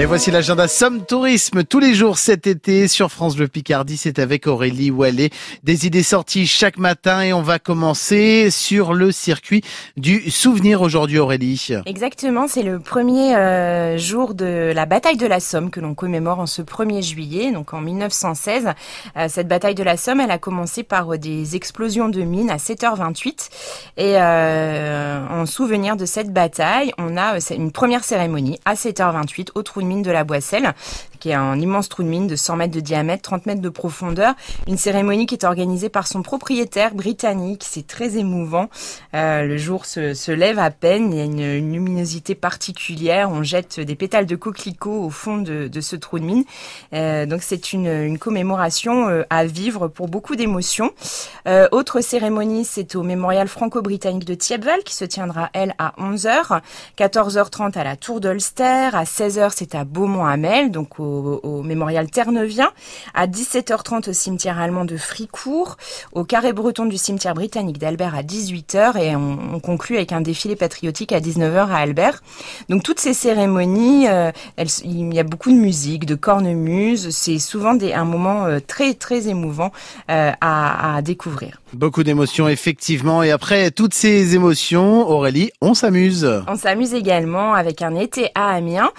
Et 0.00 0.06
voici 0.06 0.30
l'agenda 0.30 0.66
Somme 0.66 1.04
Tourisme 1.04 1.62
tous 1.62 1.78
les 1.78 1.92
jours 1.92 2.16
cet 2.16 2.46
été 2.46 2.88
sur 2.88 3.12
France 3.12 3.36
Bleu 3.36 3.48
Picardie. 3.48 3.98
C'est 3.98 4.18
avec 4.18 4.46
Aurélie 4.46 4.90
Wallet. 4.90 5.28
Des 5.62 5.86
idées 5.86 6.02
sorties 6.02 6.46
chaque 6.46 6.78
matin 6.78 7.20
et 7.20 7.34
on 7.34 7.42
va 7.42 7.58
commencer 7.58 8.48
sur 8.50 8.94
le 8.94 9.12
circuit 9.12 9.60
du 9.98 10.30
souvenir 10.30 10.80
aujourd'hui 10.80 11.18
Aurélie. 11.18 11.68
Exactement, 11.84 12.48
c'est 12.48 12.62
le 12.62 12.80
premier 12.80 13.36
euh, 13.36 13.98
jour 13.98 14.32
de 14.32 14.72
la 14.74 14.86
bataille 14.86 15.18
de 15.18 15.26
la 15.26 15.38
Somme 15.38 15.70
que 15.70 15.80
l'on 15.80 15.92
commémore 15.92 16.38
en 16.38 16.46
ce 16.46 16.62
1er 16.62 17.02
juillet, 17.02 17.52
donc 17.52 17.74
en 17.74 17.82
1916. 17.82 18.68
Euh, 19.18 19.26
cette 19.28 19.48
bataille 19.48 19.74
de 19.74 19.82
la 19.82 19.98
Somme, 19.98 20.20
elle 20.20 20.30
a 20.30 20.38
commencé 20.38 20.82
par 20.82 21.12
euh, 21.12 21.18
des 21.18 21.56
explosions 21.56 22.08
de 22.08 22.22
mines 22.22 22.48
à 22.48 22.56
7h28 22.56 23.50
et 23.98 24.16
en 24.16 25.44
souvenir 25.44 25.96
de 25.96 26.06
cette 26.06 26.32
bataille, 26.32 26.94
on 26.96 27.18
a 27.18 27.36
une 27.54 27.70
première 27.70 28.02
cérémonie 28.02 28.58
à 28.64 28.72
7h28 28.72 29.48
au 29.54 29.62
trou 29.62 29.82
de 29.98 30.10
la 30.12 30.24
Boisselle, 30.24 30.72
qui 31.20 31.30
est 31.30 31.34
un 31.34 31.60
immense 31.60 31.88
trou 31.88 32.02
de 32.02 32.08
mine 32.08 32.26
de 32.26 32.34
100 32.34 32.56
mètres 32.56 32.74
de 32.74 32.80
diamètre, 32.80 33.22
30 33.22 33.46
mètres 33.46 33.60
de 33.60 33.68
profondeur. 33.68 34.34
Une 34.66 34.78
cérémonie 34.78 35.26
qui 35.26 35.34
est 35.34 35.44
organisée 35.44 35.88
par 35.88 36.06
son 36.06 36.22
propriétaire 36.22 36.94
britannique. 36.94 37.62
C'est 37.64 37.86
très 37.86 38.16
émouvant. 38.16 38.68
Euh, 39.14 39.42
le 39.42 39.56
jour 39.56 39.84
se, 39.86 40.14
se, 40.14 40.32
lève 40.32 40.58
à 40.58 40.70
peine. 40.70 41.12
Il 41.12 41.18
y 41.18 41.20
a 41.20 41.24
une, 41.24 41.72
luminosité 41.72 42.34
particulière. 42.34 43.30
On 43.30 43.42
jette 43.42 43.78
des 43.78 43.94
pétales 43.94 44.26
de 44.26 44.36
coquelicot 44.36 45.04
au 45.04 45.10
fond 45.10 45.38
de, 45.38 45.68
de 45.68 45.80
ce 45.80 45.96
trou 45.96 46.18
de 46.18 46.24
mine. 46.24 46.44
Euh, 46.94 47.26
donc 47.26 47.42
c'est 47.42 47.72
une, 47.72 47.86
une, 47.86 48.18
commémoration 48.18 49.08
euh, 49.08 49.22
à 49.30 49.44
vivre 49.44 49.88
pour 49.88 50.08
beaucoup 50.08 50.36
d'émotions. 50.36 50.92
Autre 51.72 52.00
cérémonie, 52.00 52.64
c'est 52.64 52.94
au 52.94 53.02
mémorial 53.02 53.48
franco-britannique 53.48 54.24
de 54.24 54.34
Thiepval 54.34 54.82
qui 54.84 54.94
se 54.94 55.04
tiendra, 55.04 55.50
elle, 55.52 55.74
à 55.78 55.94
11h. 55.98 56.60
14h30 56.96 57.76
à 57.76 57.84
la 57.84 57.96
Tour 57.96 58.20
d'Ulster. 58.20 58.90
À 58.92 59.04
16h, 59.04 59.50
c'est 59.54 59.74
à 59.74 59.84
Beaumont-Hamel, 59.84 60.70
donc 60.70 61.00
au, 61.00 61.09
mémorial 61.64 62.10
Terre-Neuvien, 62.10 62.70
à 63.14 63.26
17h30 63.26 64.10
au 64.10 64.12
cimetière 64.12 64.60
allemand 64.60 64.84
de 64.84 64.96
Fricourt, 64.96 65.76
au 66.12 66.24
carré 66.24 66.52
breton 66.52 66.86
du 66.86 66.98
cimetière 66.98 67.34
britannique 67.34 67.78
d'Albert 67.78 68.14
à 68.14 68.22
18h 68.22 68.98
et 68.98 69.16
on, 69.16 69.60
conclut 69.60 69.96
avec 69.96 70.12
un 70.12 70.20
défilé 70.20 70.56
patriotique 70.56 71.12
à 71.12 71.20
19h 71.20 71.68
à 71.68 71.76
Albert. 71.76 72.22
Donc 72.68 72.82
toutes 72.82 72.98
ces 72.98 73.12
cérémonies, 73.12 74.08
euh, 74.08 74.30
il 74.84 75.12
y 75.12 75.18
a 75.18 75.22
beaucoup 75.22 75.50
de 75.50 75.56
musique, 75.56 76.06
de 76.06 76.14
cornemuse, 76.14 77.10
c'est 77.10 77.38
souvent 77.38 77.74
des, 77.74 77.92
un 77.92 78.04
moment 78.04 78.46
euh, 78.46 78.58
très 78.66 78.94
très 78.94 79.28
émouvant 79.28 79.70
euh, 80.10 80.32
à, 80.40 80.96
à 80.96 81.02
découvrir. 81.02 81.60
Beaucoup 81.74 82.02
d'émotions 82.02 82.48
effectivement 82.48 83.22
et 83.22 83.30
après 83.30 83.70
toutes 83.70 83.94
ces 83.94 84.34
émotions, 84.34 85.08
Aurélie, 85.08 85.50
on 85.60 85.74
s'amuse. 85.74 86.42
On 86.48 86.56
s'amuse 86.56 86.94
également 86.94 87.52
avec 87.54 87.82
un 87.82 87.94
été 87.94 88.30
à 88.34 88.50
Amiens. 88.50 88.90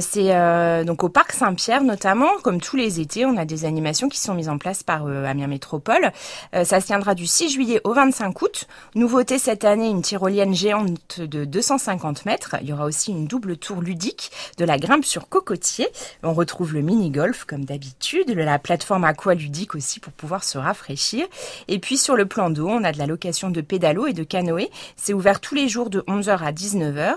C'est 0.00 0.84
donc 0.84 1.04
au 1.04 1.08
parc 1.08 1.32
Saint-Pierre 1.48 1.82
notamment, 1.82 2.28
comme 2.42 2.60
tous 2.60 2.76
les 2.76 3.00
étés, 3.00 3.24
on 3.24 3.38
a 3.38 3.46
des 3.46 3.64
animations 3.64 4.10
qui 4.10 4.20
sont 4.20 4.34
mises 4.34 4.50
en 4.50 4.58
place 4.58 4.82
par 4.82 5.06
euh, 5.06 5.24
Amiens 5.24 5.46
Métropole. 5.46 6.12
ça 6.52 6.78
se 6.78 6.86
tiendra 6.86 7.14
du 7.14 7.26
6 7.26 7.48
juillet 7.48 7.80
au 7.84 7.94
25 7.94 8.42
août. 8.42 8.66
Nouveauté 8.94 9.38
cette 9.38 9.64
année, 9.64 9.88
une 9.88 10.02
tyrolienne 10.02 10.54
géante 10.54 11.20
de 11.20 11.46
250 11.46 12.26
mètres. 12.26 12.56
Il 12.60 12.68
y 12.68 12.72
aura 12.74 12.84
aussi 12.84 13.12
une 13.12 13.26
double 13.26 13.56
tour 13.56 13.80
ludique, 13.80 14.30
de 14.58 14.66
la 14.66 14.76
grimpe 14.76 15.06
sur 15.06 15.30
cocotier. 15.30 15.88
On 16.22 16.34
retrouve 16.34 16.74
le 16.74 16.82
mini-golf 16.82 17.46
comme 17.46 17.64
d'habitude, 17.64 18.28
la 18.28 18.58
plateforme 18.58 19.04
aqualudique 19.04 19.74
aussi 19.74 20.00
pour 20.00 20.12
pouvoir 20.12 20.44
se 20.44 20.58
rafraîchir. 20.58 21.26
Et 21.68 21.78
puis 21.78 21.96
sur 21.96 22.14
le 22.14 22.26
plan 22.26 22.50
d'eau, 22.50 22.68
on 22.68 22.84
a 22.84 22.92
de 22.92 22.98
la 22.98 23.06
location 23.06 23.48
de 23.48 23.62
pédalo 23.62 24.06
et 24.06 24.12
de 24.12 24.22
canoë. 24.22 24.68
C'est 24.96 25.14
ouvert 25.14 25.40
tous 25.40 25.54
les 25.54 25.66
jours 25.66 25.88
de 25.88 26.00
11h 26.02 26.44
à 26.44 26.52
19h. 26.52 27.14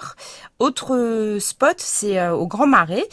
Autre 0.59 1.38
spot, 1.42 1.76
c'est 1.80 2.30
au 2.30 2.48
Grand 2.48 2.68
Marais 2.68 3.04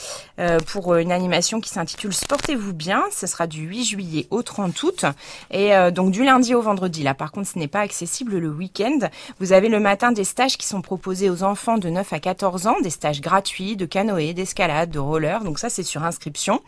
pour 0.67 0.95
une 0.95 1.08
animation 1.11 1.61
qui 1.61 1.71
s'intitule 1.71 2.13
Sportez-vous 2.13 2.75
bien. 2.75 3.05
Ce 3.13 3.27
sera 3.27 3.47
du 3.47 3.63
8 3.63 3.85
juillet 3.85 4.27
au 4.31 4.43
30 4.43 4.83
août 4.83 5.05
et 5.51 5.75
euh, 5.75 5.91
donc 5.91 6.11
du 6.11 6.25
lundi 6.25 6.55
au 6.55 6.63
vendredi. 6.63 7.03
Là, 7.03 7.15
par 7.15 7.33
contre, 7.33 7.49
ce 7.49 7.59
n'est 7.59 7.69
pas 7.69 7.81
accessible 7.81 8.39
le 8.39 8.51
week-end. 8.51 8.99
Vous 9.41 9.53
avez 9.53 9.69
le 9.69 9.81
matin 9.81 10.13
des 10.13 10.25
stages 10.25 10.59
qui 10.59 10.67
sont 10.67 10.83
proposés 10.83 11.31
aux 11.31 11.43
enfants 11.43 11.79
de 11.79 11.89
9 11.89 12.13
à 12.13 12.21
14 12.21 12.67
ans, 12.67 12.77
des 12.83 12.91
stages 12.91 13.21
gratuits 13.21 13.77
de 13.77 13.87
canoë, 13.87 14.35
d'escalade, 14.35 14.91
de 14.91 14.99
roller. 14.99 15.43
Donc 15.45 15.59
ça, 15.59 15.69
c'est 15.69 15.83
sur 15.83 16.05
inscription. 16.05 16.63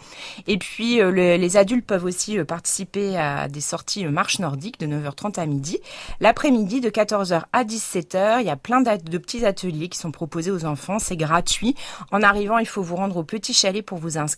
Et 0.47 0.59
puis 0.59 1.00
euh, 1.00 1.10
les 1.10 1.56
adultes 1.56 1.86
peuvent 1.86 2.04
aussi 2.04 2.38
euh, 2.38 2.44
participer 2.44 3.16
à 3.16 3.48
des 3.48 3.60
sorties 3.60 4.06
marche 4.06 4.38
nordique 4.38 4.81
de 4.81 4.86
9h30 4.86 5.38
à 5.38 5.47
midi. 5.47 5.78
L'après-midi 6.20 6.81
de 6.81 6.91
14h 6.91 7.42
à 7.53 7.65
17h, 7.65 8.41
il 8.41 8.47
y 8.47 8.50
a 8.50 8.56
plein 8.56 8.81
de 8.81 9.19
petits 9.19 9.44
ateliers 9.44 9.88
qui 9.88 9.98
sont 9.98 10.10
proposés 10.10 10.50
aux 10.50 10.65
enfants. 10.65 10.98
C'est 10.98 11.16
gratuit. 11.16 11.75
En 12.10 12.22
arrivant, 12.22 12.59
il 12.59 12.66
faut 12.66 12.82
vous 12.82 12.97
rendre 12.97 13.16
au 13.19 13.22
petit 13.22 13.53
chalet 13.53 13.84
pour 13.84 13.98
vous 13.98 14.19
inscrire 14.19 14.29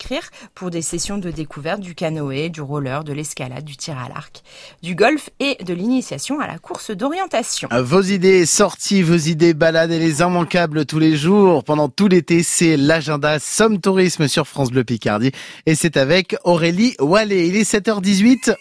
pour 0.55 0.71
des 0.71 0.83
sessions 0.83 1.19
de 1.19 1.31
découverte 1.31 1.81
du 1.81 1.95
canoë, 1.95 2.51
du 2.51 2.61
roller, 2.61 3.05
de 3.05 3.13
l'escalade, 3.13 3.65
du 3.65 3.77
tir 3.77 3.99
à 3.99 4.09
l'arc, 4.09 4.43
du 4.83 4.95
golf 4.95 5.31
et 5.41 5.57
de 5.63 5.75
l'initiation 5.75 6.41
à 6.41 6.47
la 6.47 6.59
course 6.59 6.91
d'orientation. 6.91 7.69
Vos 7.73 8.03
idées 8.03 8.47
sorties, 8.47 9.03
vos 9.03 9.17
idées 9.17 9.55
balades 9.55 9.91
et 9.91 9.99
les 9.99 10.21
immanquables 10.21 10.87
tous 10.87 10.99
les 10.99 11.17
jours 11.17 11.65
pendant 11.65 11.89
tout 11.89 12.09
l'été, 12.09 12.43
c'est 12.43 12.77
l'agenda 12.77 13.39
Somme 13.39 13.81
Tourisme 13.81 14.29
sur 14.29 14.47
France 14.47 14.71
Bleu 14.71 14.85
Picardie 14.85 15.33
et 15.67 15.75
c'est 15.75 15.97
avec 15.97 16.37
Aurélie 16.45 16.95
Wallet. 17.01 17.49
Il 17.49 17.57
est 17.57 17.71
7h18. 17.71 18.51